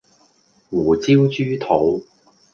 [0.71, 2.07] 胡椒豬肚